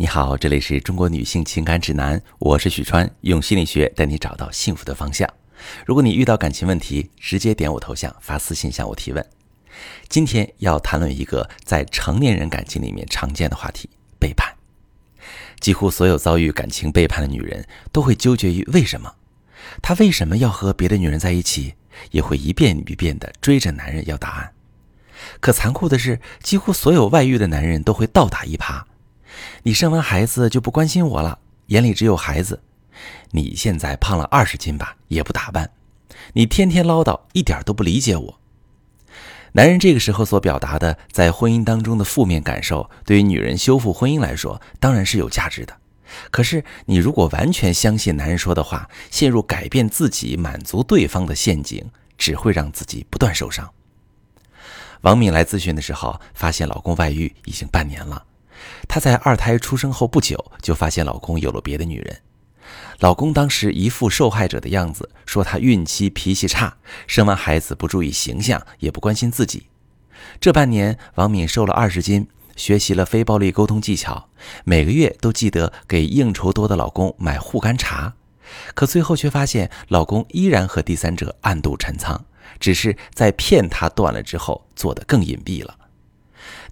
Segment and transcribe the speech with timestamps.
[0.00, 5.28] 你好，这里是中国女性情感指南，我是许川，用心理学带你找到幸福的方向。
[5.84, 9.26] 如果你遇到感情问题，直接点我头像发私信向我提问。
[10.08, 13.90] 今天要谈论一个在成年人感情里面常见的话题——
[14.20, 14.54] 背叛。
[15.58, 19.16] 几乎所有遭遇感情背叛的女人都会纠结于为什么，
[19.82, 21.74] 她为什么要和别的女人在一起，
[22.12, 24.52] 也会一遍一遍地追着男人要答案。
[25.40, 28.84] 可残酷的是，几乎所有外遇的男人都会倒打一耙。
[29.62, 32.62] 你生完孩子就不关心我了，眼里只有孩子。
[33.30, 35.70] 你现在胖了二十斤吧，也不打扮。
[36.32, 38.40] 你天天唠叨，一点都不理解我。
[39.52, 45.76] 男人这个时候所表达的在婚姻当中的负面感受，对于女人修复婚姻来说，当然是有价值的。
[46.30, 51.84] 可是，你如果完全相信男人说的话，陷入改变自己、满足对方的陷阱，
[52.16, 53.70] 只会让自己不断受伤。
[55.02, 58.24] 王敏来咨询的时候，发现老公外遇已经半年了。
[58.86, 62.20] 她在二胎出生后不久，就发现老公有了别的女人。
[63.00, 69.68] 老公当时一副受害者的样子，说她孕期脾气差，生完孩子不注意形象，也不关心自己。
[70.40, 74.28] 这半年，王敏瘦了二十斤，学习了非暴力沟通技巧，
[74.64, 78.14] 每个月都记得给应酬多的老公买护肝茶。
[78.74, 82.24] 可最后却发现，老公依然和第三者暗度陈仓，
[82.58, 85.74] 只是在骗她断了之后，做得更隐蔽了。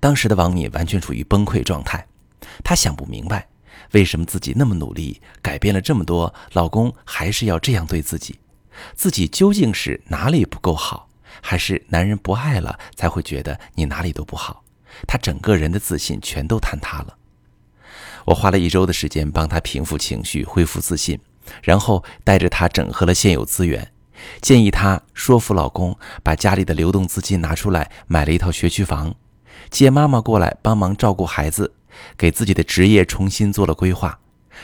[0.00, 2.06] 当时的王敏完全处于崩溃状态，
[2.62, 3.46] 她想不明白，
[3.92, 8.38] 为什么自己那么努力，改变了这么多，老公还是要这样对自己？
[8.94, 11.08] 自己究竟是哪里不够好，
[11.40, 14.62] 还是男人不爱了才会觉得你哪里都不好？
[15.06, 17.16] 她整个人的自信全都坍塌了。
[18.26, 21.18] 我花了一周的时间帮她平复情绪，恢复自信，
[21.62, 23.92] 然后带着她整合了现有资源，
[24.42, 29.14] 建议她说服老公把家里的流动资金拿出来，买了一套学区房。
[29.70, 31.72] 接妈妈过来帮忙照顾孩子，
[32.16, 34.18] 给自己的职业重新做了规划。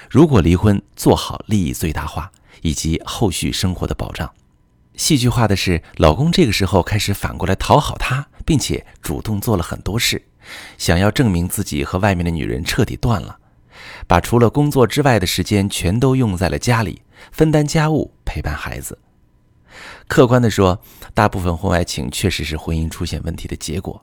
[0.08, 2.30] 如果离婚，做好利益最大化
[2.62, 4.30] 以及后续生活的保障。
[4.96, 10.22] 戏剧化的是，老公这个时候开始反过来讨好她，并且主动做了很多事，
[10.78, 13.38] 想要证明自己和外面的女人彻底断了，
[14.06, 17.02] 把除了工作之外的时间全都用在了家里，
[17.32, 18.98] 分担家务，陪伴孩子。
[20.06, 20.82] 客观的说，
[21.14, 24.02] 大部分婚外情确实是婚姻出现问题的结果。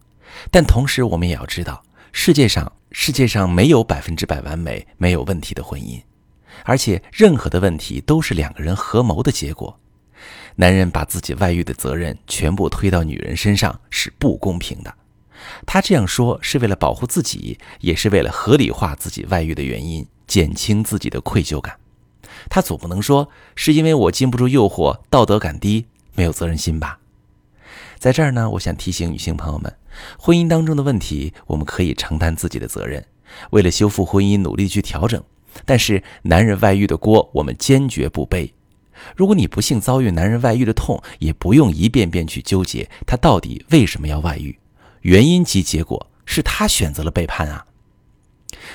[0.52, 6.02] 但同时，我们也要知道，世界上世界上没有百分之百完美、没有问题的婚姻，
[6.64, 9.80] 而且任何的问题都是两个人合谋的结果。
[10.56, 14.94] 男人把自己外遇的责任全部推到女人身上是不公平的。
[15.66, 21.78] 他这样说是为了保护自己，也是为了合理化自己外遇的原因，减轻自己的愧疚感。
[22.50, 25.86] 他总不能说是因为我经不住诱惑，道德感低，
[26.16, 26.99] 没有责任心吧？
[28.00, 29.76] 在这儿呢，我想提醒女性朋友们，
[30.18, 33.06] 婚姻当中的问题，我们可以承担自己的责任，
[33.52, 35.22] 为了修复婚姻努力去调整。
[35.66, 38.54] 但是男人外遇的锅，我们坚决不背。
[39.18, 44.58] 如果你不幸遭遇男人外遇的痛，也不用一遍遍去纠结他到底为什么要外遇，
[45.02, 47.66] 原因及结果是他选择了背叛啊。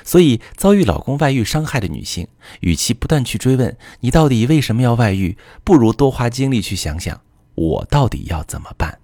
[0.02, 2.28] 所以遭遇老公外遇伤害的女性，
[2.60, 7.22] 与其不断去追问你到底为什么要外遇，不如多花精力去想想
[7.54, 8.98] 我到底要怎么办。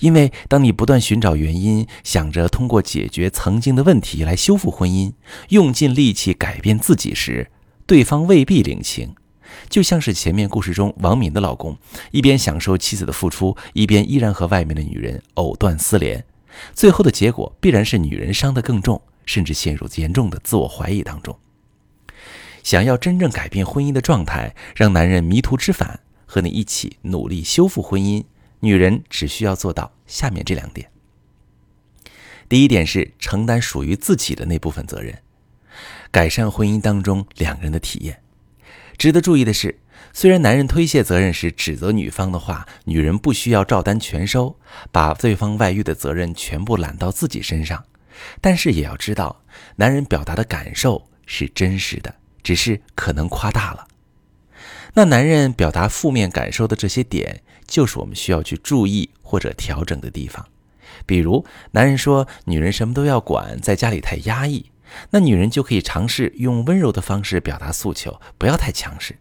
[0.00, 5.12] 因为当你不断寻找原因，想着通过解决曾经的问题来修复婚姻，
[5.50, 7.50] 用尽力气改变自己时，
[7.86, 9.14] 对方未必领情。
[9.68, 11.76] 就像是前面故事中王敏的老公，
[12.12, 16.24] 一边享受妻子的付出，一边依然和外面的女人藕断丝连，
[16.72, 21.36] 最后的结果必然是女人伤得更重，甚至陷入严重的自我怀疑当中。
[22.62, 28.22] 想要真正改变婚姻的状态，让男人迷途知返，和你一起努力修复婚姻。
[28.60, 30.90] 女人只需要做到下面这两点。
[32.48, 35.18] 第一点是承担属于自己的那部分责任，
[36.10, 38.22] 改善婚姻当中两个人的体验。
[38.98, 39.78] 值得注意的是，
[40.12, 44.58] 虽然男人推卸责任时指责女方的话，女人不需要照单全收，
[44.90, 47.84] 把对方外遇的责任全部揽到自己身上，
[48.40, 49.42] 但是也要知道，
[49.76, 53.86] 男人表达的感受是真实的，只是可能夸大了。
[54.94, 57.42] 那男人表达负面感受的这些点。
[57.66, 60.44] 就是我们需要去注意或者调整的地方，
[61.06, 64.72] 比如男人说女人什么都要管，在家里太压抑，
[65.10, 69.20] 那女人就可以尝试用温柔的方式表达诉求，不要太强势。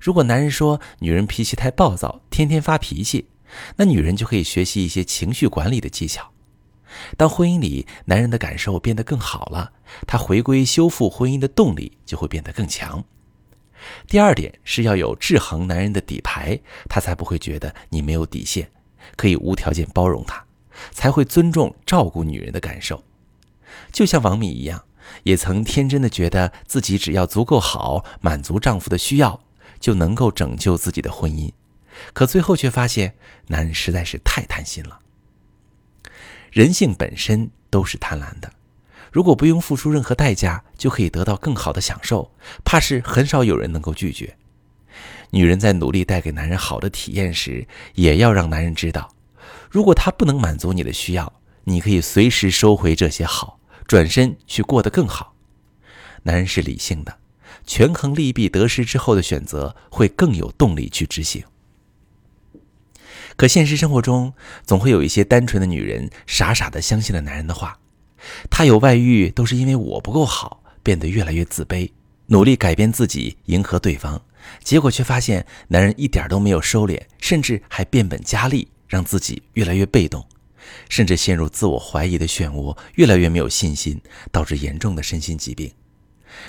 [0.00, 3.28] 如果男人说女人脾气太暴躁，天天发脾气，
[3.76, 6.32] 那女人就可以学习一些情绪管理的技巧。
[7.16, 9.70] 当婚姻里男人的感受变得更好了，
[10.04, 13.04] 他回归修复婚姻的动力就会变得更强。
[14.06, 18.70] 第二点是要有制衡男人的底牌，他才不会觉得你没有底线，
[19.16, 20.44] 可以无条件包容他，
[20.90, 23.04] 才会尊重照顾女人的感受。
[23.90, 24.84] 就像王敏一样，
[25.24, 29.42] 也曾天真的觉得自己只要足够好，满足丈夫的需要，
[29.80, 31.50] 就能够拯救自己的婚姻。
[32.12, 33.14] 可最后却发现，
[33.48, 35.00] 男人实在是太贪心了。
[36.50, 38.52] 人性本身都是贪婪的，
[39.12, 42.32] 如果不用付出任何代价就可以得到更好的享受，
[42.64, 44.36] 怕是很少有人能够拒绝。
[45.30, 49.14] 女人在努力带给男人好的体验时，也要让男人知道，
[49.70, 51.32] 如果他不能满足你的需要，
[51.64, 55.34] 你可以随时收回这些好，转身去过得更好。
[56.22, 57.18] 男人是理性的，
[57.66, 61.44] 权衡利弊得失之后的选择会更有动力去执行。
[63.36, 67.78] 可现实生活中，总会有一些单纯的女人傻傻的相信了男人的话，
[68.50, 71.90] 他有外遇都是因为我不够好，变得越来越自卑，
[72.26, 74.20] 努力改变自己迎合对方。
[74.62, 80.26] 结果却发现，男人一点都没有收敛，甚至还变本加厉，让自己越来越被动，
[80.88, 85.70] 甚至陷入自我怀疑的漩涡，越来越没有信心，导致严重的身心疾病。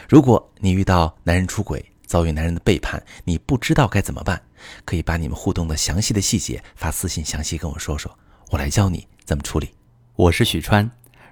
[0.09, 4.41] 如果你遇到男人出轨，遭遇男人的背叛，你不知道该怎么办，
[4.85, 8.17] 可以把你们互动的详细的细节发私信详细跟我说说，
[8.49, 9.69] 我来教你怎么处理。
[10.15, 10.89] 我是许川，